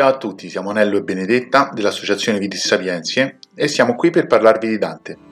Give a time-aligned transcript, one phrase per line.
[0.00, 4.66] Ciao a tutti, siamo Nello e Benedetta dell'Associazione Vitis Sapienzie e siamo qui per parlarvi
[4.66, 5.29] di Dante.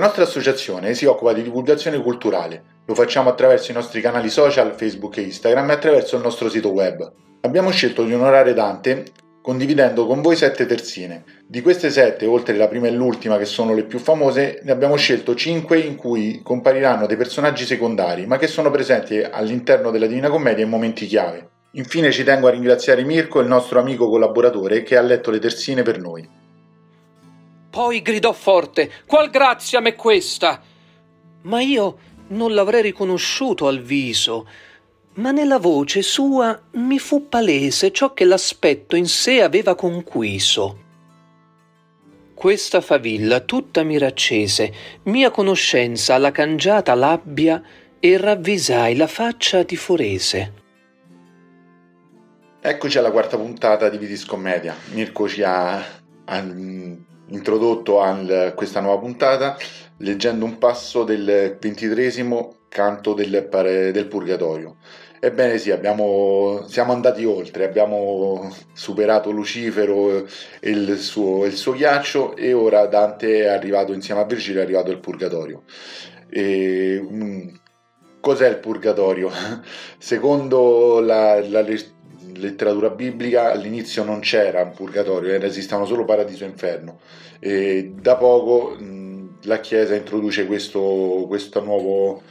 [0.00, 2.62] Nostra associazione si occupa di divulgazione culturale.
[2.86, 6.72] Lo facciamo attraverso i nostri canali social, Facebook e Instagram e attraverso il nostro sito
[6.72, 7.12] web.
[7.42, 9.04] Abbiamo scelto di onorare Dante
[9.42, 11.24] condividendo con voi sette terzine.
[11.46, 14.96] Di queste sette, oltre la prima e l'ultima che sono le più famose, ne abbiamo
[14.96, 20.28] scelto cinque in cui compariranno dei personaggi secondari, ma che sono presenti all'interno della Divina
[20.28, 21.48] Commedia in momenti chiave.
[21.72, 25.82] Infine ci tengo a ringraziare Mirko, il nostro amico collaboratore, che ha letto le terzine
[25.82, 26.39] per noi.
[27.70, 30.60] Poi gridò forte: Qual grazia m'è questa?
[31.42, 31.98] Ma io
[32.28, 34.48] non l'avrei riconosciuto al viso,
[35.14, 40.88] ma nella voce sua mi fu palese ciò che l'aspetto in sé aveva conquiso.
[42.34, 44.72] Questa favilla tutta mi raccese,
[45.04, 47.62] mia conoscenza alla cangiata labbia
[48.00, 50.52] e ravvisai la faccia di Forese.
[52.62, 54.74] Eccoci alla quarta puntata di Vitis Commedia.
[54.92, 55.76] Mirko ci ha,
[56.24, 56.40] ha
[57.30, 59.56] introdotto a questa nuova puntata
[59.98, 63.48] leggendo un passo del ventitresimo canto del,
[63.92, 64.76] del Purgatorio.
[65.22, 70.26] Ebbene sì, abbiamo, siamo andati oltre, abbiamo superato Lucifero
[70.60, 74.64] e il suo, il suo ghiaccio e ora Dante è arrivato insieme a Virgilio, è
[74.64, 75.64] arrivato al Purgatorio.
[76.30, 77.48] E, mm,
[78.20, 79.30] cos'è il Purgatorio?
[79.98, 81.66] Secondo la, la,
[82.40, 86.98] letteratura biblica all'inizio non c'era un purgatorio, esistevano solo paradiso e inferno.
[87.38, 92.22] E da poco mh, la Chiesa introduce questo, questo, nuovo,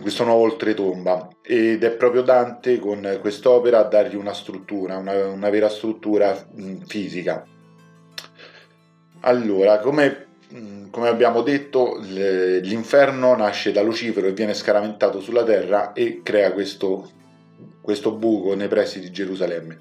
[0.00, 5.50] questo nuovo oltretomba ed è proprio Dante con quest'opera a dargli una struttura, una, una
[5.50, 7.44] vera struttura mh, fisica.
[9.20, 10.24] Allora, come
[10.90, 17.10] come abbiamo detto, l'inferno nasce da Lucifero e viene scaraventato sulla terra e crea questo
[17.86, 19.78] questo buco nei pressi di Gerusalemme.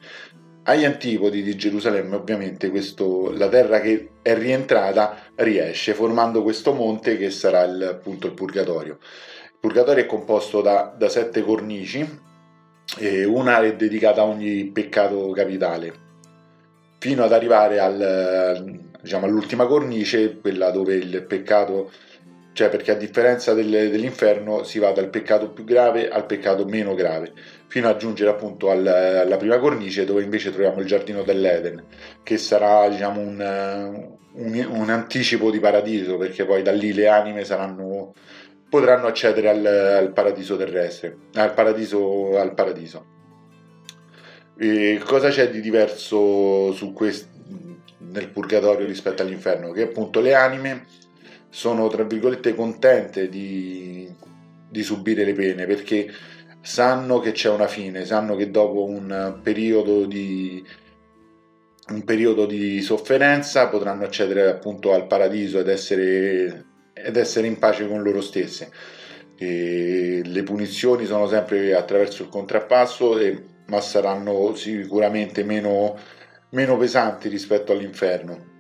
[0.66, 7.18] Agli antipodi di Gerusalemme, ovviamente, questo, la terra che è rientrata riesce, formando questo monte
[7.18, 9.00] che sarà il, appunto il Purgatorio.
[9.02, 12.08] Il Purgatorio è composto da, da sette cornici,
[13.26, 15.94] una è dedicata a ogni peccato capitale,
[17.00, 21.90] fino ad arrivare al, diciamo, all'ultima cornice, quella dove il peccato
[22.56, 26.96] cioè perché a differenza del, dell'inferno si va dal peccato più grave al peccato meno
[26.96, 27.34] grave,
[27.68, 31.84] fino a giungere appunto al, alla prima cornice dove invece troviamo il giardino dell'Eden,
[32.24, 37.44] che sarà diciamo un, un, un anticipo di paradiso, perché poi da lì le anime
[37.44, 38.14] saranno,
[38.70, 42.40] potranno accedere al, al paradiso terrestre, al paradiso.
[42.40, 43.06] Al paradiso.
[44.58, 47.28] E cosa c'è di diverso quest,
[47.98, 49.72] nel purgatorio rispetto all'inferno?
[49.72, 50.86] Che appunto le anime
[51.56, 54.14] sono tra virgolette contente di,
[54.70, 56.12] di subire le pene perché
[56.60, 60.62] sanno che c'è una fine, sanno che dopo un periodo di,
[61.92, 67.88] un periodo di sofferenza potranno accedere appunto al paradiso ed essere, ed essere in pace
[67.88, 68.70] con loro stesse.
[69.38, 75.98] E le punizioni sono sempre attraverso il contrappasso, e, ma saranno sicuramente meno,
[76.50, 78.55] meno pesanti rispetto all'inferno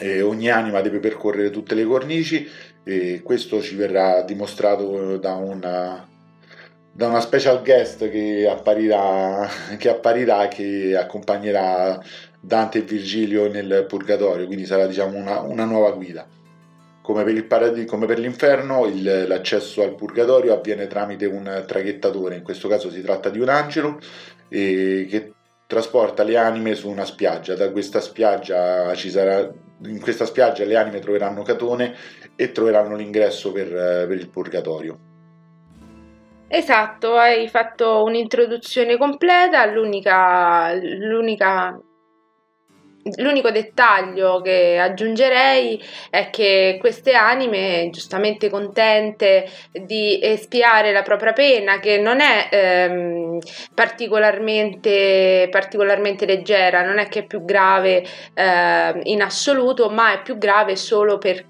[0.00, 2.48] eh, ogni anima deve percorrere tutte le cornici
[2.84, 6.06] e questo ci verrà dimostrato da una,
[6.92, 12.02] da una special guest che apparirà, che apparirà, che accompagnerà
[12.40, 16.26] Dante e Virgilio nel Purgatorio, quindi sarà diciamo una, una nuova guida.
[17.02, 22.42] Come per, parad- come per l'inferno, il, l'accesso al Purgatorio avviene tramite un traghettatore, in
[22.42, 23.98] questo caso si tratta di un angelo,
[24.48, 25.32] eh, che
[25.66, 27.54] trasporta le anime su una spiaggia.
[27.54, 29.50] Da questa spiaggia ci sarà
[29.84, 31.94] in questa spiaggia le anime troveranno Catone
[32.34, 34.98] e troveranno l'ingresso per, eh, per il purgatorio.
[36.48, 41.78] Esatto, hai fatto un'introduzione completa, l'unica, l'unica
[43.16, 51.78] L'unico dettaglio che aggiungerei è che queste anime, giustamente contente di espiare la propria pena,
[51.80, 53.38] che non è ehm,
[53.74, 60.38] particolarmente, particolarmente, leggera, non è che è più grave eh, in assoluto, ma è più
[60.38, 61.44] grave solo per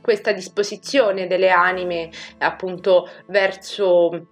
[0.00, 2.08] questa disposizione delle anime
[2.38, 4.31] appunto verso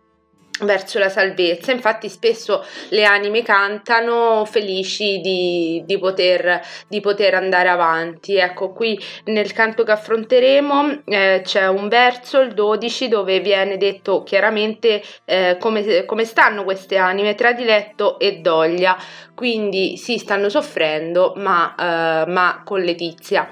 [0.63, 1.73] verso la salvezza.
[1.73, 8.37] Infatti, spesso le anime cantano felici di, di, poter, di poter andare avanti.
[8.37, 14.23] Ecco, qui nel canto che affronteremo eh, c'è un verso, il 12, dove viene detto
[14.23, 18.97] chiaramente eh, come, come stanno queste anime tra diletto e doglia.
[19.35, 23.49] Quindi sì, stanno soffrendo, ma, eh, ma con letizia.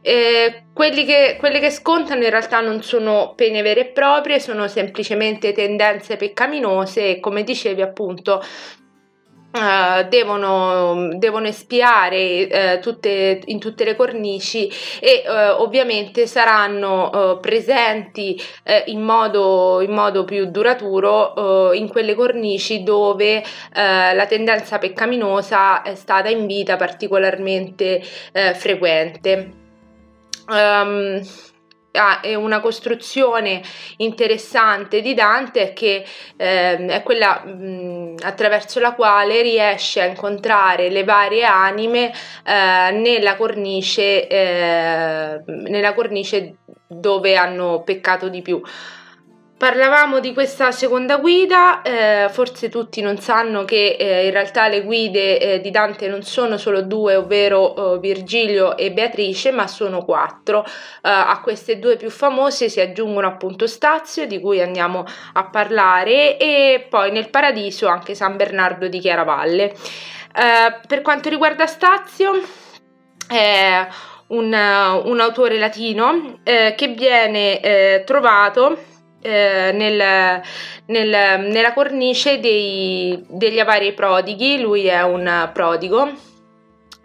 [0.00, 5.52] Eh, che, quelle che scontano in realtà non sono pene vere e proprie, sono semplicemente
[5.52, 6.47] tendenze peccaminose
[7.10, 8.42] e come dicevi appunto
[9.50, 18.38] Uh, devono, devono, espiare uh, tutte, in tutte le cornici e uh, ovviamente saranno presenti
[18.86, 23.42] in modo, in, modo, più duraturo in quelle cornici dove
[23.72, 28.02] la tendenza peccaminosa è stata in vita particolarmente
[28.54, 29.52] frequente.
[30.48, 31.22] Um,
[32.20, 33.62] è una costruzione
[33.98, 36.04] interessante di Dante che
[36.36, 42.12] eh, è quella mh, attraverso la quale riesce a incontrare le varie anime
[42.44, 46.56] eh, nella, cornice, eh, nella cornice
[46.86, 48.62] dove hanno peccato di più.
[49.58, 54.82] Parlavamo di questa seconda guida, eh, forse tutti non sanno che eh, in realtà le
[54.82, 60.04] guide eh, di Dante non sono solo due, ovvero eh, Virgilio e Beatrice, ma sono
[60.04, 60.64] quattro.
[60.64, 60.70] Eh,
[61.02, 66.86] a queste due più famose si aggiungono appunto Stazio, di cui andiamo a parlare, e
[66.88, 69.64] poi nel Paradiso anche San Bernardo di Chiaravalle.
[69.64, 72.30] Eh, per quanto riguarda Stazio,
[74.28, 74.52] un,
[75.04, 80.42] un autore latino che viene trovato eh, nel,
[80.86, 86.10] nel, nella cornice dei, degli avari prodighi, lui è un prodigo.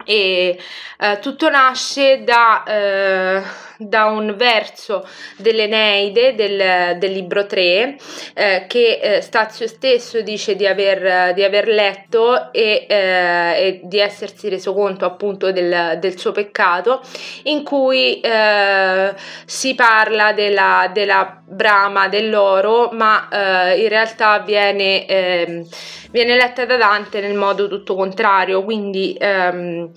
[0.06, 0.58] E
[0.98, 3.42] eh, tutto nasce da, eh,
[3.78, 5.06] da, un verso
[5.36, 7.96] dell'Eneide del, del libro 3
[8.34, 13.98] eh, che eh, Stazio stesso dice di aver, di aver letto e, eh, e, di
[13.98, 17.00] essersi reso conto appunto del, del suo peccato
[17.44, 23.28] in cui eh, si parla della, della, brama dell'oro ma
[23.76, 25.66] in realtà viene ehm,
[26.14, 29.90] viene letta da Dante nel modo tutto contrario, quindi, ehm,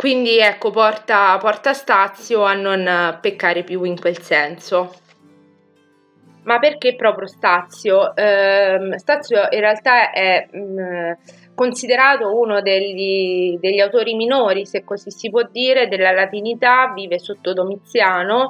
[0.00, 4.94] quindi ecco, porta, porta Stazio a non peccare più in quel senso.
[6.44, 8.16] Ma perché proprio Stazio?
[8.16, 11.12] Eh, Stazio in realtà è mh, mm,
[11.54, 17.52] considerato uno degli, degli, autori minori, se così si può dire, della latinità, vive sotto
[17.52, 18.48] Domiziano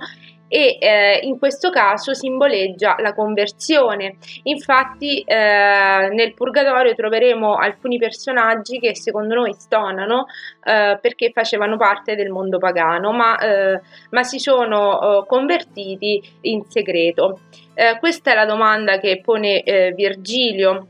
[0.52, 4.16] e eh, in questo caso simboleggia la conversione.
[4.42, 10.26] Infatti eh, nel Purgatorio troveremo alcuni personaggi che secondo noi stonano
[10.64, 13.80] eh, perché facevano parte del mondo pagano, ma, eh,
[14.10, 17.42] ma si sono eh, convertiti in segreto.
[17.74, 19.62] Eh, questa è la domanda che pone
[19.94, 20.86] Virgilio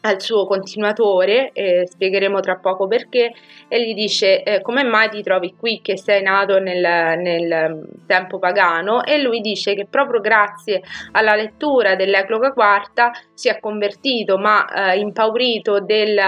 [0.00, 3.32] al suo continuatore, eh, spiegheremo tra poco perché,
[3.66, 6.80] e gli dice eh, come mai ti trovi qui che sei nato nel,
[7.18, 13.48] nel, mm, tempo pagano e lui dice che proprio grazie alla lettura dell'Ecloga quarta si
[13.48, 16.18] è convertito ma eh, impaurito del,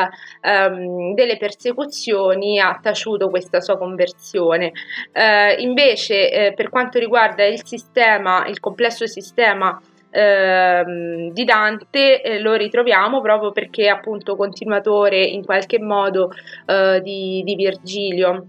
[0.43, 4.73] um, delle persecuzioni ha taciuto questa sua conversione.
[5.13, 12.41] Eh, invece eh, per quanto riguarda il sistema, il complesso sistema Ehm, di Dante eh,
[12.41, 16.31] lo ritroviamo proprio perché è appunto continuatore in qualche modo
[16.67, 18.47] eh, di, di Virgilio.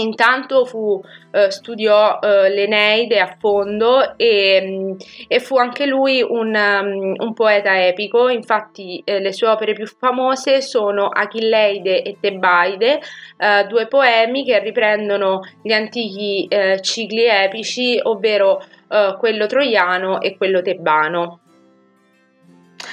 [0.00, 1.00] Intanto fu,
[1.30, 4.96] eh, studiò eh, l'Eneide a fondo e,
[5.28, 9.86] e, fu anche lui un, um, un poeta epico, infatti eh, le sue opere più
[9.86, 13.00] famose sono Achilleide e Tebaide,
[13.36, 20.36] eh, due poemi che riprendono gli antichi eh, cicli epici, ovvero eh, quello troiano e
[20.36, 21.40] quello tebano.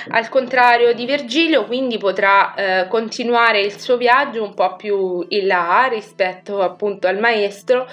[0.10, 5.48] Al contrario di Virgilio, quindi potrà eh, continuare il suo viaggio un po' più in
[5.48, 7.88] là rispetto appunto al maestro,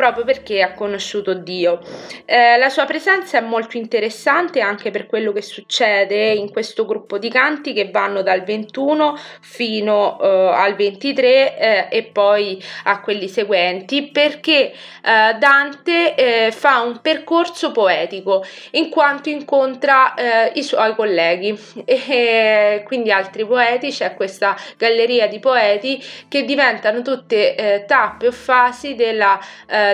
[0.00, 1.78] proprio perché ha conosciuto Dio.
[2.24, 7.18] Eh, la sua presenza è molto interessante anche per quello che succede in questo gruppo
[7.18, 13.28] di canti che vanno dal 21 fino eh, al 23 eh, e poi a quelli
[13.28, 20.94] seguenti perché eh, Dante eh, fa un percorso poetico in quanto incontra eh, i suoi
[20.94, 21.54] colleghi
[21.84, 28.94] e quindi altri poeti, c'è questa galleria di poeti che diventano tutte tappe o fasi
[28.94, 29.38] della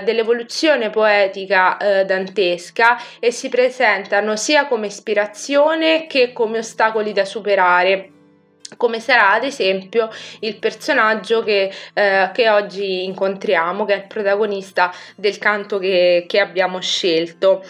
[0.01, 8.11] dell'evoluzione poetica eh, dantesca e si presentano sia come ispirazione che come ostacoli da superare
[8.77, 10.09] come sarà ad esempio
[10.41, 16.41] il personaggio che, eh, che, oggi incontriamo, che è il protagonista del canto che, che
[16.41, 17.63] abbiamo scelto.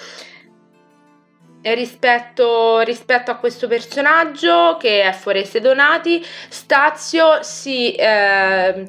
[1.62, 8.86] rispetto, rispetto, a questo personaggio che è Foreste Donati, Stazio si eh,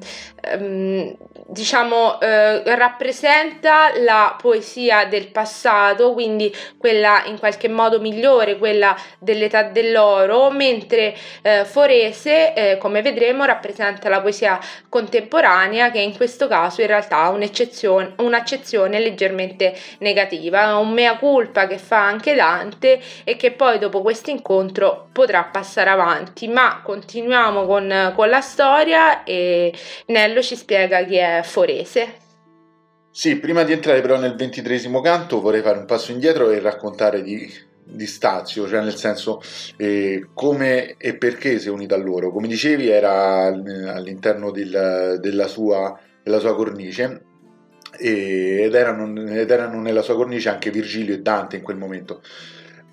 [1.49, 9.63] diciamo eh, rappresenta la poesia del passato, quindi quella in qualche modo migliore, quella dell'età
[9.63, 16.81] dell'oro, mentre eh, Forese, eh, come vedremo, rappresenta la poesia contemporanea che in questo caso
[16.81, 23.35] in realtà ha un'eccezione, un'accezione leggermente negativa, un mea culpa che fa anche Dante e
[23.37, 29.73] che poi dopo questo incontro potrà passare avanti, ma continuiamo con, con la storia e
[30.07, 32.25] Nello ci spiega chi è Forese.
[33.17, 37.23] Sì, prima di entrare però nel ventitresimo canto vorrei fare un passo indietro e raccontare
[37.23, 37.51] di,
[37.83, 39.41] di Stazio, cioè nel senso
[39.75, 42.31] eh, come e perché si è unito a loro.
[42.31, 47.23] Come dicevi era all'interno del, della, sua, della, sua, cornice
[47.97, 52.21] ed erano, ed erano nella sua cornice anche Virgilio e Dante in quel momento.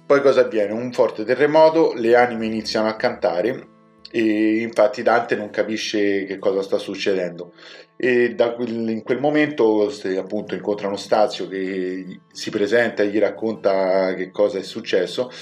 [0.07, 0.73] Poi cosa avviene?
[0.73, 3.73] Un forte terremoto, le anime iniziano a cantare
[4.17, 7.53] e infatti Dante non capisce che cosa sta succedendo.
[7.97, 14.31] E quel, in quel momento appunto incontrano Stazio che si presenta e gli racconta che
[14.31, 15.33] cosa è successo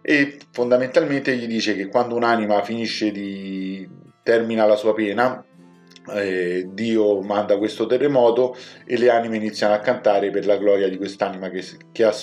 [0.00, 3.86] e fondamentalmente gli dice che quando un'anima finisce di
[4.22, 5.44] termina la sua pena
[6.14, 10.96] eh, Dio manda questo terremoto e le anime iniziano a cantare per la gloria di
[10.96, 11.62] quest'anima che,
[11.92, 12.14] che ha,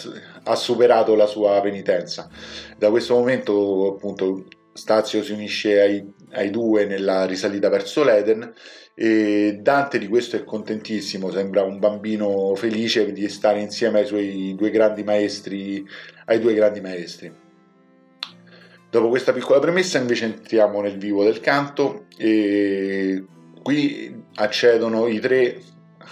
[0.43, 2.27] ha superato la sua penitenza.
[2.79, 4.45] Da questo momento appunto
[4.79, 8.53] Stazio si unisce ai, ai due nella risalita verso l'Eden
[8.95, 14.55] e Dante di questo è contentissimo, sembra un bambino felice di stare insieme ai suoi
[14.55, 15.85] due grandi maestri,
[16.25, 17.29] ai due grandi maestri.
[18.89, 23.21] Dopo questa piccola premessa invece entriamo nel vivo del canto e
[23.61, 25.61] qui accedono i tre,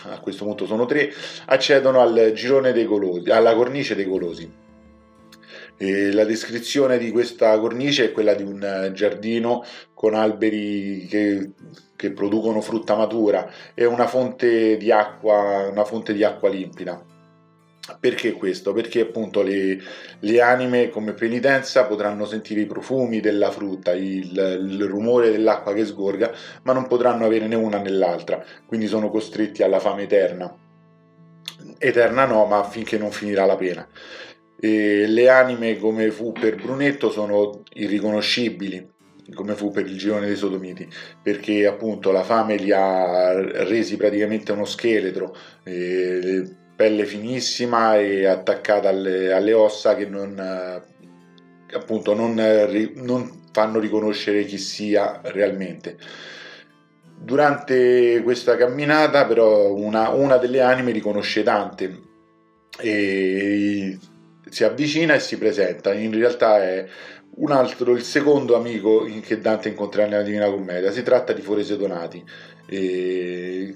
[0.09, 1.09] a questo punto sono tre,
[1.45, 4.65] accedono al girone dei golosi, alla cornice dei golosi.
[5.77, 11.51] E la descrizione di questa cornice è quella di un eh, giardino con alberi che,
[11.95, 17.15] che producono frutta matura e una fonte di acqua, fonte di acqua limpida.
[17.99, 18.73] Perché questo?
[18.73, 19.79] Perché appunto le,
[20.19, 25.85] le, anime come penitenza potranno sentire i profumi della frutta, il, il, rumore dell'acqua che
[25.85, 30.53] sgorga, ma non potranno avere né una né l'altra, quindi sono costretti alla fame eterna.
[31.77, 33.87] Eterna no, ma finché non finirà la pena.
[34.59, 38.89] E le anime, come fu per Brunetto, sono irriconoscibili,
[39.33, 40.87] come fu per il girone dei Sodomiti,
[41.21, 46.43] perché appunto la fame li ha resi praticamente uno scheletro, eh,
[46.75, 50.39] pelle finissima e attaccata alle, alle ossa che non,
[51.73, 52.35] appunto, non,
[52.95, 55.97] non fanno riconoscere chi sia realmente.
[57.19, 61.99] Durante questa camminata, però, una, una delle anime riconosce Dante
[62.79, 63.97] e
[64.49, 65.93] si avvicina e si presenta.
[65.93, 66.85] In realtà è
[67.35, 70.91] un altro, il secondo amico che Dante incontrerà nella Divina Commedia.
[70.91, 72.23] Si tratta di Forese Donati.
[72.69, 73.73] E...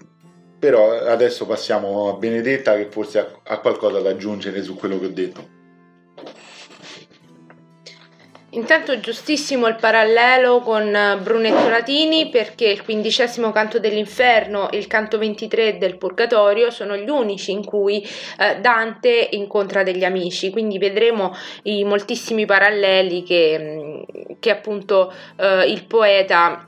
[0.59, 5.09] Però adesso passiamo a Benedetta che forse ha, qualcosa da aggiungere su quello che ho
[5.09, 5.60] detto.
[8.53, 14.87] Intanto giustissimo il parallelo con eh, Brunetto Latini perché il quindicesimo canto dell'inferno e il
[14.87, 18.05] canto 23 del Purgatorio sono gli unici in cui
[18.37, 25.71] eh, Dante incontra degli amici, quindi vedremo i moltissimi paralleli che, mm, che appunto eh,
[25.71, 26.67] il poeta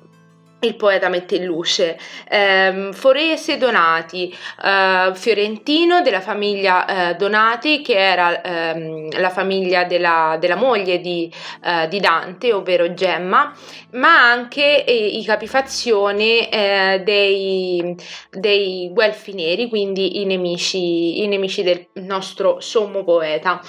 [0.65, 1.97] il poeta mette in luce.
[2.29, 10.37] Eh, Forese Donati, eh, fiorentino della famiglia eh, Donati, che era ehm, la famiglia della,
[10.39, 11.31] della moglie di,
[11.63, 13.53] eh, di, Dante, ovvero Gemma,
[13.91, 17.95] ma anche eh, i capifazione eh, dei,
[18.29, 23.61] dei Guelfi neri, quindi i nemici, i nemici del nostro sommo poeta.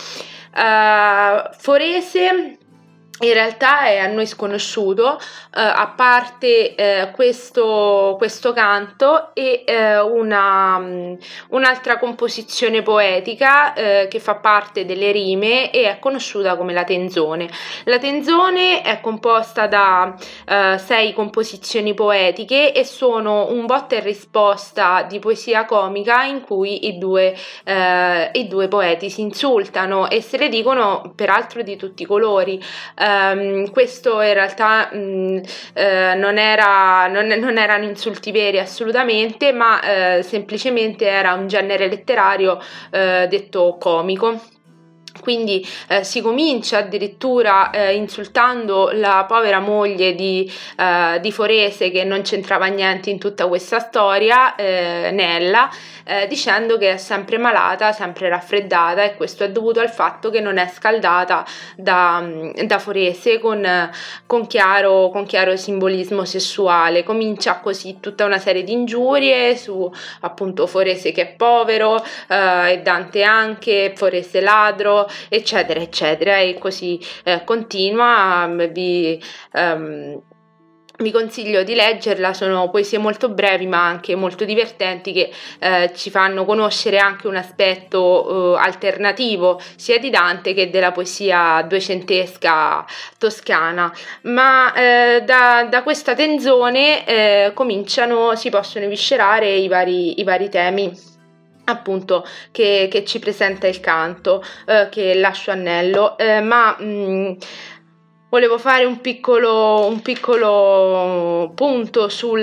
[1.57, 2.59] Forese
[3.21, 10.01] in realtà è a noi sconosciuto, eh, a parte eh, questo, questo, canto e eh,
[10.01, 11.17] una, um,
[11.51, 17.49] un'altra composizione poetica eh, che fa parte delle rime e è conosciuta come la tenzone.
[17.85, 20.13] La tenzone è composta da
[20.49, 26.89] eh, sei composizioni poetiche e sono un botta e risposta di poesia comica in cui
[26.89, 32.03] i due, eh, i due poeti si insultano e se le dicono peraltro di tutti
[32.03, 32.61] i colori.
[33.05, 39.79] Um, questo in realtà um, uh, non, era, non, non, erano insulti veri assolutamente, ma
[40.19, 44.41] uh, semplicemente era un genere letterario uh, detto comico.
[45.21, 52.05] Quindi eh, si comincia addirittura eh, insultando la povera moglie di, eh, di, Forese che
[52.05, 55.71] non c'entrava niente in tutta questa storia, eh, Nella,
[56.05, 60.41] eh, dicendo che è sempre malata, sempre raffreddata e questo è dovuto al fatto che
[60.41, 61.45] non è scaldata
[61.77, 62.25] da,
[62.65, 63.91] da Forese con,
[64.27, 67.03] con, chiaro, con chiaro simbolismo sessuale.
[67.03, 69.91] Comincia così tutta una serie di ingiurie su
[70.21, 77.01] appunto Forese che è povero eh, e Dante anche, Forese ladro eccetera, eccetera, e così
[77.25, 78.49] eh, continua.
[78.71, 80.23] Vi, um,
[80.99, 86.09] vi consiglio di leggerla, sono poesie molto brevi ma anche molto divertenti che eh, ci
[86.11, 92.87] fanno conoscere anche un aspetto eh, alternativo sia di Dante che della poesia duecentesca
[93.19, 93.93] toscana.
[94.23, 100.49] Ma eh, da, da, questa tenzone eh, cominciano, si possono eviscerare i vari, i vari
[100.49, 101.13] temi
[101.65, 106.17] appunto che, che, ci presenta il canto eh, che lascio annello.
[106.19, 107.33] Eh, ma mh, mm,
[108.35, 112.43] volevo fare un piccolo, un piccolo punto sul,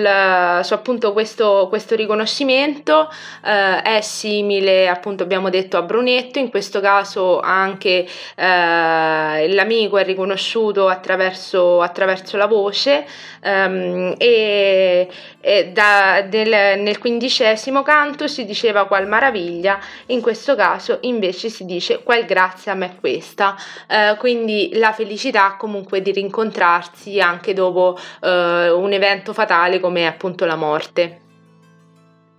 [0.63, 3.11] su appunto questo, questo riconoscimento,
[3.43, 10.05] eh, è simile appunto abbiamo detto a Brunetto, in questo caso anche eh, l'amico è
[10.05, 13.05] riconosciuto attraverso, attraverso la voce.
[13.43, 15.09] Ehm, e,
[15.41, 21.65] e da, del, nel quindicesimo canto si diceva qual maraviglia, in questo caso invece si
[21.65, 23.55] dice qual grazia a me questa,
[23.89, 30.05] eh, quindi la felicità comunque comunque di rincontrarsi anche dopo eh, un evento fatale come
[30.05, 31.19] appunto la morte.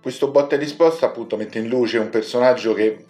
[0.01, 3.05] Questo botta e risposta appunto mette in luce un personaggio che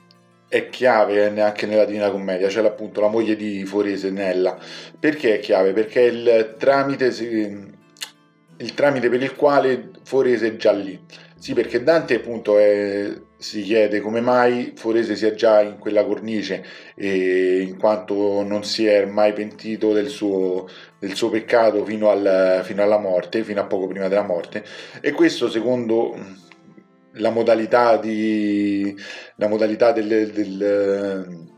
[0.48, 4.58] è chiave anche nella Divina Commedia, cioè appunto la moglie di Forese, Nella.
[5.00, 5.72] Perché è chiave?
[5.74, 11.00] Perché è il tramite, il tramite per il quale Forese è già lì.
[11.40, 13.12] Sì, perché Dante appunto è,
[13.43, 16.63] si chiede come mai Forese sia già in quella cornice,
[16.95, 22.81] in quanto non si è mai pentito del suo, del suo peccato fino, al, fino,
[22.81, 24.63] alla morte, fino a poco prima della morte,
[25.01, 26.15] e questo secondo
[27.15, 28.95] la modalità, di,
[29.35, 31.51] la modalità del, del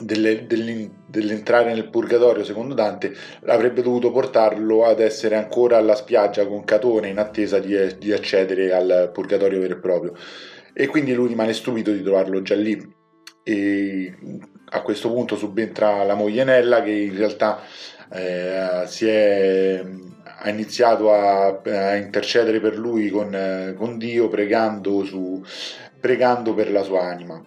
[0.00, 3.12] delle, dell'entrare nel purgatorio, secondo Dante,
[3.46, 8.72] avrebbe dovuto portarlo ad essere ancora alla spiaggia con Catone in attesa di, di accedere
[8.72, 10.14] al purgatorio vero e proprio.
[10.80, 12.96] E quindi lui rimane stupito di trovarlo già lì.
[13.42, 14.14] E
[14.70, 17.60] a questo punto subentra la moglie Nella che in realtà
[18.12, 19.82] eh, si è,
[20.40, 25.42] ha iniziato a, a, intercedere per lui con, con Dio pregando, su,
[25.98, 27.42] pregando per la sua anima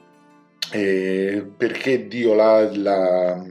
[0.72, 3.44] eh, perché Dio l'ha, l'ha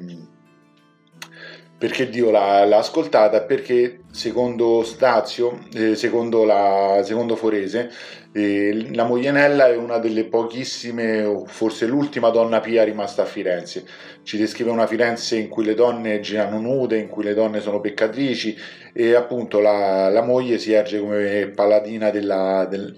[1.78, 7.90] perché Dio l'ha, l'ha, ascoltata perché secondo Stazio, eh, secondo, la, secondo Forese,
[8.32, 13.84] la Moglianella è una delle pochissime, o forse l'ultima donna pia rimasta a Firenze.
[14.22, 17.80] Ci descrive una Firenze in cui le donne girano nude, in cui le donne sono
[17.80, 18.56] peccatrici
[18.92, 22.96] e appunto la, la moglie si erge come paladina della, del,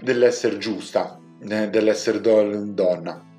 [0.00, 3.30] dell'essere giusta, dell'essere donna.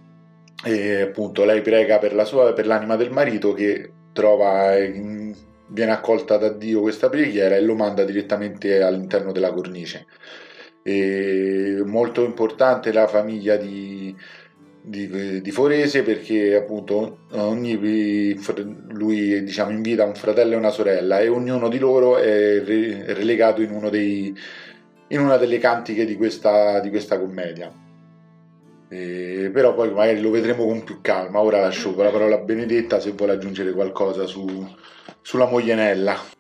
[0.66, 6.38] E appunto lei prega per, la sua, per l'anima del marito che trova, viene accolta
[6.38, 10.06] da Dio questa preghiera e lo manda direttamente all'interno della cornice.
[10.84, 14.14] E molto importante la famiglia di,
[14.82, 18.36] di, di, Forese perché appunto ogni,
[18.90, 23.88] lui diciamo, invita un fratello e una sorella e ognuno di loro è relegato in,
[23.90, 24.36] dei,
[25.08, 27.72] in una delle cantiche di questa, di questa commedia.
[28.90, 31.40] Eh, però poi magari lo vedremo con più calma.
[31.40, 34.68] Ora lascio la parola a Benedetta se vuole aggiungere qualcosa su,
[35.22, 36.33] sulla moglienella.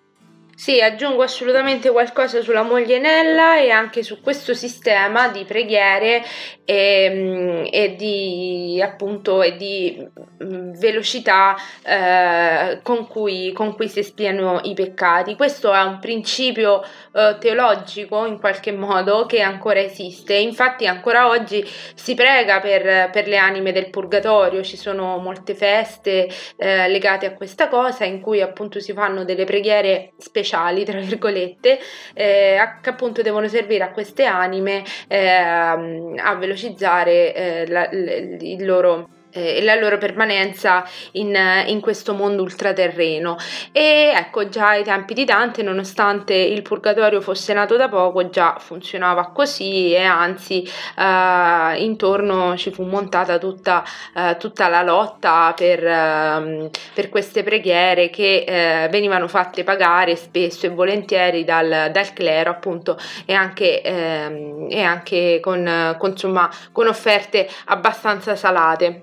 [0.63, 6.23] Sì, aggiungo assolutamente qualcosa sulla moglienella e anche su questo sistema di preghiere
[6.63, 10.07] e, mm, e di appunto e di
[10.41, 15.35] mm, velocità eh, con, cui, con, cui, si espiano i peccati.
[15.35, 16.81] Questo è un principio
[17.13, 20.35] eh, teologico in qualche modo che ancora esiste.
[20.35, 21.61] Infatti, ancora oggi
[21.93, 27.33] si prega per, per le anime del purgatorio, ci sono molte feste eh, legate a
[27.33, 31.79] questa cosa in cui appunto si fanno delle preghiere speciali speciali, tra virgolette,
[32.13, 39.09] eh, che appunto devono servire a queste anime eh, a velocizzare eh, la, il loro
[39.33, 43.37] eh, e la loro permanenza in, in, questo mondo ultraterreno.
[43.71, 48.55] E ecco, già ai tempi di Dante, nonostante il purgatorio fosse nato da poco, già
[48.59, 50.63] funzionava così e anzi
[50.97, 53.83] eh, intorno ci fu montata tutta,
[54.15, 60.65] eh, tutta la lotta per, ehm, per, queste preghiere che eh, venivano fatte pagare spesso
[60.65, 66.87] e volentieri dal, dal clero appunto e anche, ehm, e anche con, con, insomma, con
[66.87, 69.01] offerte abbastanza salate.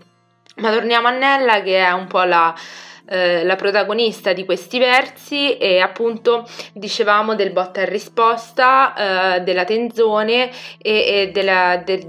[0.57, 2.55] Ma torniamo a Nella che è un po' la,
[3.09, 9.65] eh, la protagonista di questi versi e appunto dicevamo del botta e risposta, eh, della
[9.65, 12.05] tenzone e, e della, de,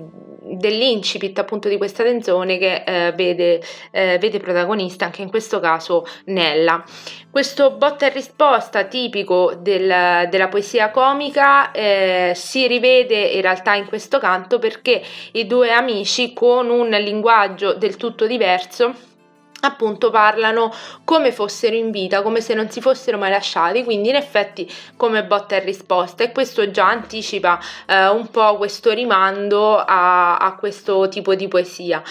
[0.57, 6.05] dell'incipit appunto di questa tenzone che eh, vede, eh, vede, protagonista anche in questo caso
[6.25, 6.83] Nella.
[7.31, 13.85] Questo botta e risposta tipico del, della poesia comica eh, si rivede in realtà in
[13.85, 18.93] questo canto perché i due amici con un linguaggio del tutto diverso
[19.61, 20.73] appunto parlano
[21.05, 25.23] come fossero in vita, come se non si fossero mai lasciati, quindi in effetti come
[25.23, 31.07] botta e risposta e questo già anticipa eh, un po' questo rimando a, a questo
[31.07, 32.03] tipo di poesia.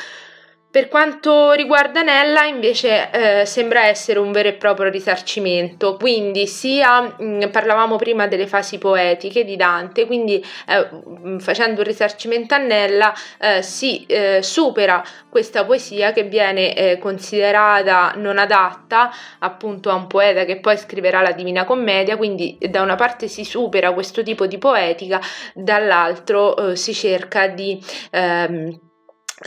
[0.72, 7.00] Per quanto riguarda Nella, invece, eh, sembra essere un vero e proprio risarcimento, quindi sia
[7.00, 12.54] mh, mm, parlavamo prima delle fasi poetiche di Dante, quindi eh, mm, facendo un risarcimento
[12.54, 19.90] a Nella eh, si eh, supera questa poesia che viene eh, considerata non adatta appunto
[19.90, 23.92] a un poeta che poi scriverà la Divina Commedia, quindi da una parte si supera
[23.92, 25.20] questo tipo di poetica,
[25.52, 27.76] dall'altro eh, si cerca di
[28.12, 28.88] ehm,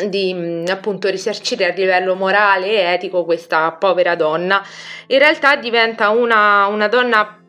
[0.07, 4.65] di mm, appunto risarcire a livello morale e etico questa povera donna.
[5.07, 7.42] In realtà diventa una, una donna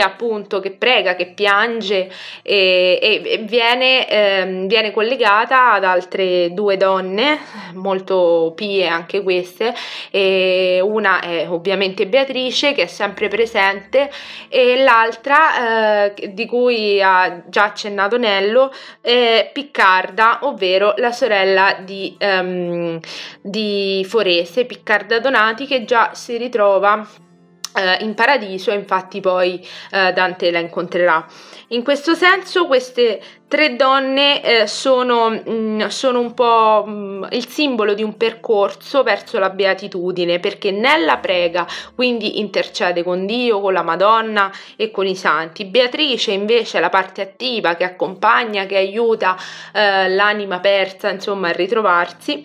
[0.00, 2.10] appunto che prega, che piange
[2.42, 7.38] e, e viene, eh, viene, collegata ad altre due donne
[7.74, 9.74] molto pie anche queste
[10.10, 14.10] una è ovviamente Beatrice che è sempre presente
[14.48, 22.16] e l'altra eh, di cui ha già accennato Nello è Piccarda ovvero la sorella di,
[22.20, 22.98] um,
[23.40, 27.28] di Forese Piccarda Donati che già si ritrova
[27.72, 31.24] Uh, in paradiso, infatti poi uh, Dante la incontrerà.
[31.68, 37.24] In questo senso queste tre donne uh, sono, mh, mm, sono, un po' mh, mm,
[37.30, 43.60] il simbolo di un percorso verso la beatitudine, perché nella prega quindi intercede con Dio,
[43.60, 45.64] con la Madonna e con i santi.
[45.64, 49.36] Beatrice invece è la parte attiva che accompagna, che aiuta
[49.72, 52.42] l'anima persa insomma a ritrovarsi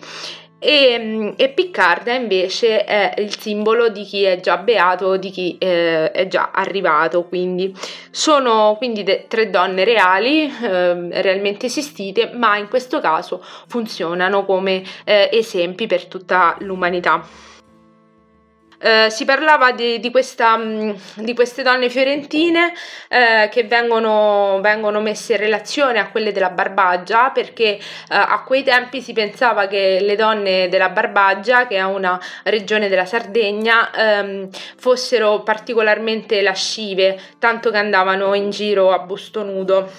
[0.66, 5.56] e, mm, e, Piccarda invece è il simbolo di chi è già beato, di chi
[5.58, 7.72] eh, è già arrivato, quindi
[8.10, 14.82] sono quindi de- tre donne reali, eh, realmente esistite, ma in questo caso funzionano come
[15.04, 17.24] eh, esempi per tutta l'umanità.
[18.78, 22.72] Eh, si parlava di, di, questa, mm, di, queste donne fiorentine
[23.08, 28.62] eh, che vengono, vengono, messe in relazione a quelle della Barbaggia perché eh, a quei
[28.62, 34.50] tempi si pensava che le donne della Barbaggia, che è una regione della Sardegna, ehm,
[34.76, 39.90] fossero particolarmente lascive, tanto che andavano in giro a busto nudo.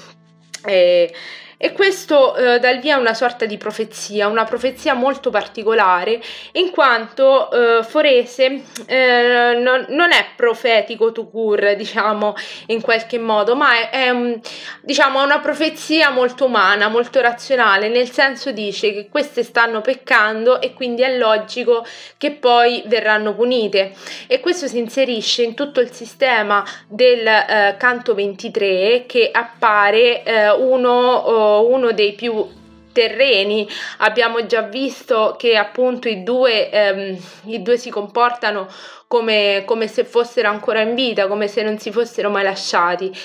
[0.65, 1.13] E,
[1.59, 6.21] e questo eh, dà il via a una sorta di profezia, una profezia molto particolare,
[6.53, 12.35] in quanto eh, Forese eh, non, non, è profetico to cure, diciamo,
[12.67, 14.39] in qualche modo, ma è, è
[14.81, 20.73] diciamo, una profezia molto umana, molto razionale, nel senso dice che queste stanno peccando e
[20.73, 21.83] quindi è logico
[22.17, 23.93] che poi verranno punite.
[24.27, 30.49] E questo si inserisce in tutto il sistema del eh, canto 23 che appare eh,
[31.67, 32.45] uno dei più
[32.97, 38.67] terreni abbiamo già visto che appunto i due, ehm, i due si comportano
[39.07, 43.15] come, come, se fossero ancora in vita, come se non si fossero mai lasciati.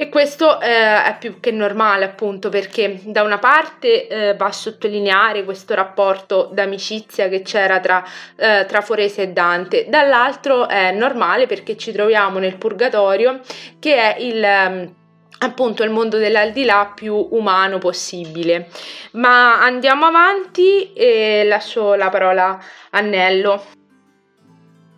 [0.00, 4.52] E questo eh, è più che normale appunto perché da una parte eh, va a
[4.52, 8.04] sottolineare questo rapporto d'amicizia che c'era tra,
[8.36, 13.40] eh, tra Forese e Dante, dall'altro è normale perché ci troviamo nel Purgatorio
[13.80, 14.94] che è il ehm,
[15.38, 18.68] appunto il mondo dell'aldilà più umano possibile.
[19.12, 22.58] Ma andiamo avanti e lascio la parola
[22.90, 23.62] a Nello.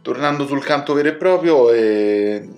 [0.03, 2.49] Tornando sul canto vero e proprio, eh,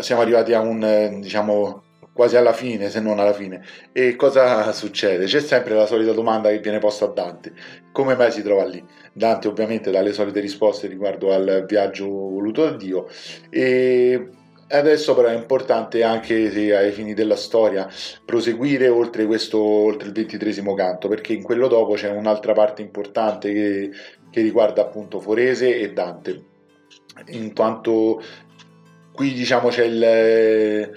[0.00, 1.82] siamo arrivati a un, diciamo,
[2.12, 3.64] quasi alla fine, se non alla fine.
[3.92, 5.26] E cosa succede?
[5.26, 7.52] C'è sempre la solita domanda che viene posta a Dante.
[7.92, 8.84] Come mai si trova lì?
[9.12, 13.06] Dante ovviamente dà le solite risposte riguardo al viaggio voluto da Dio
[13.48, 14.28] e
[14.72, 16.34] Adesso però è importante anche
[16.74, 17.86] ai fini della storia
[18.24, 23.52] proseguire oltre, questo, oltre il ventitresimo canto, perché in quello dopo c'è un'altra parte importante
[23.52, 23.90] che,
[24.30, 26.44] che riguarda appunto Forese e Dante,
[27.26, 28.22] in quanto
[29.12, 30.90] qui diciamo c'è il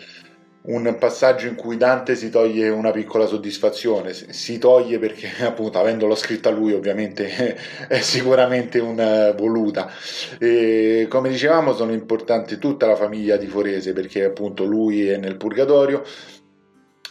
[0.68, 6.16] un passaggio in cui Dante si toglie una piccola soddisfazione, si toglie perché appunto avendolo
[6.16, 9.92] scritta lui ovviamente è sicuramente una voluta.
[10.40, 15.36] E, come dicevamo sono importanti tutta la famiglia di Forese perché appunto lui è nel
[15.36, 16.04] purgatorio,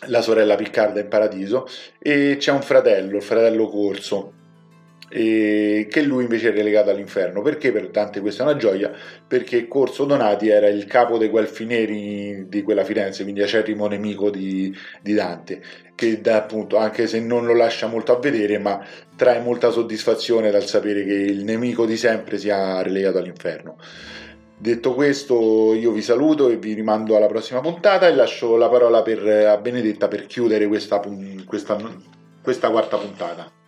[0.07, 1.67] la sorella Piccarda in paradiso
[1.99, 4.43] e c'è un fratello, il fratello Corso
[5.17, 7.41] e che lui invece è relegato all'inferno.
[7.41, 8.91] Perché per Dante questa è una gioia?
[9.29, 14.29] Perché Corso Donati era il capo dei Guelfi Neri di quella Firenze, quindi acerrimo nemico
[14.29, 15.63] di, di Dante,
[15.95, 20.51] che dà appunto, anche se non lo lascia molto a vedere, ma trae molta soddisfazione
[20.51, 23.77] dal sapere che il nemico di sempre sia relegato all'inferno.
[24.59, 29.03] Detto questo, io vi saluto e vi rimando alla prossima puntata e lascio la parola
[29.03, 31.01] per, a Benedetta per chiudere questa,
[31.47, 31.79] questa,
[32.43, 33.63] questa quarta puntata.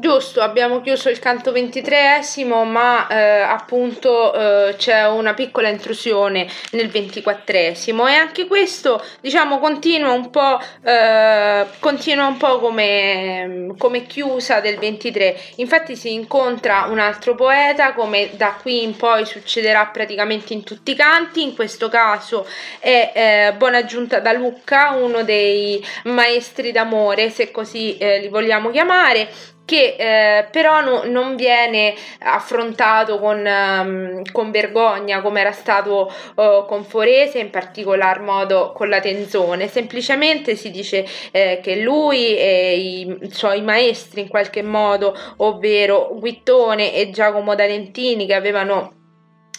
[0.00, 6.88] Giusto, abbiamo chiuso il canto ventitreesimo, ma eh, appunto eh, c'è una piccola intrusione nel
[6.88, 8.06] ventiquattresimo.
[8.06, 14.78] E anche questo, diciamo, continua un po', eh, continua un po come, come chiusa del
[14.78, 15.38] 23.
[15.56, 20.92] Infatti si incontra un altro poeta, come da qui in poi succederà praticamente in tutti
[20.92, 22.46] i canti, in questo caso
[22.78, 29.28] è eh, Bonaggiunta da Lucca, uno dei maestri d'amore, se così eh, li vogliamo chiamare
[29.70, 36.66] che eh, però no, non viene affrontato con, um, con vergogna come era stato uh,
[36.66, 42.76] con Forese, in particolar modo con la Tenzone, semplicemente si dice eh, che lui e
[42.76, 48.99] i, suoi maestri in qualche modo, ovvero Guittone e Giacomo D'Alentini che avevano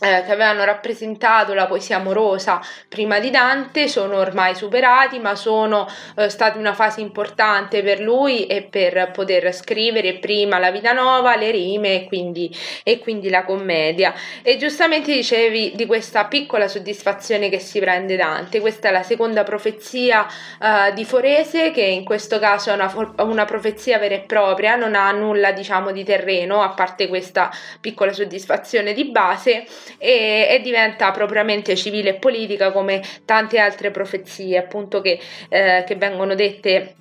[0.01, 5.87] eh, che avevano rappresentato la poesia amorosa prima di Dante sono ormai superati, ma sono
[6.15, 11.35] eh, stati una fase importante per lui e per poter scrivere prima la vita nuova,
[11.35, 14.13] le rime e quindi, e quindi la commedia.
[14.41, 18.59] E giustamente dicevi di questa piccola soddisfazione che si prende Dante.
[18.59, 20.25] Questa è la seconda profezia
[20.59, 24.95] eh, di Forese, che in questo caso è una, una profezia vera e propria, non
[24.95, 29.65] ha nulla diciamo di terreno, a parte questa piccola soddisfazione di base
[29.97, 35.95] e, e, diventa propriamente civile e politica come tante altre profezie appunto che, eh, che
[35.95, 36.95] vengono dette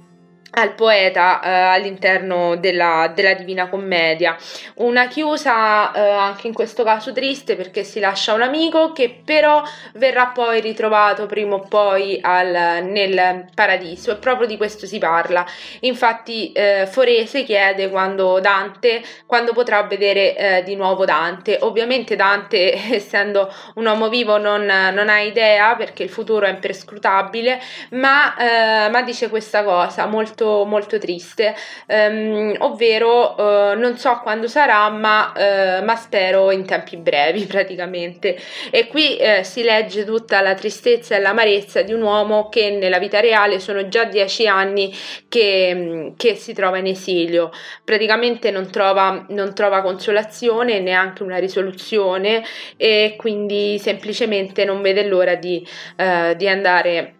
[0.52, 4.36] al poeta eh, all'interno della, della, Divina Commedia.
[4.76, 9.62] Una chiusa eh, anche in questo caso triste perché si lascia un amico che però
[9.94, 15.44] verrà poi ritrovato prima o poi al, nel paradiso e proprio di questo si parla.
[15.80, 21.58] Infatti eh, Forese chiede quando Dante, quando potrà vedere eh, di nuovo Dante.
[21.60, 27.60] Ovviamente Dante essendo un uomo vivo non, non ha idea perché il futuro è imperscrutabile
[27.90, 31.54] ma, eh, ma dice questa cosa molto molto, molto triste,
[31.86, 38.36] ehm, ovvero eh, non so quando sarà, ma, eh, ma, spero in tempi brevi praticamente.
[38.70, 42.98] E qui eh, si legge tutta la tristezza e l'amarezza di un uomo che nella
[42.98, 44.94] vita reale sono già dieci anni
[45.28, 47.50] che, che si trova in esilio,
[47.84, 52.42] praticamente non trova, non trova consolazione, neanche una risoluzione
[52.76, 57.14] e quindi semplicemente non vede l'ora di, eh, di andare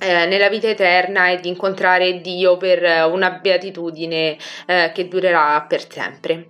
[0.00, 4.36] eh, nella vita eterna e di incontrare Dio per una beatitudine
[4.66, 6.46] eh, che durerà per sempre.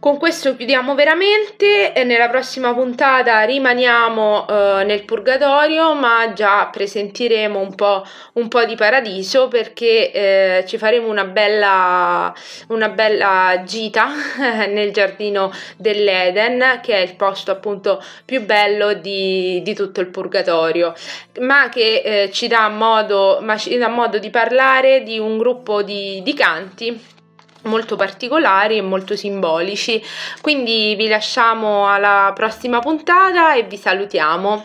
[0.00, 7.58] Con questo chiudiamo veramente e nella prossima puntata rimaniamo eh, nel purgatorio ma già presentiremo
[7.58, 12.32] un po', un po di paradiso perché eh, ci faremo una bella,
[12.68, 14.10] una bella gita
[14.70, 20.94] nel giardino dell'Eden che è il posto appunto più bello di, di tutto il purgatorio.
[21.40, 25.82] Ma che eh, ci, dà modo, ma ci dà modo di parlare di un gruppo
[25.82, 27.16] di, di canti
[27.62, 30.02] molto particolari e molto simbolici.
[30.40, 34.64] Quindi vi lasciamo alla prossima puntata e vi salutiamo.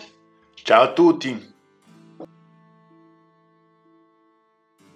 [0.64, 1.53] Ciao a tutti!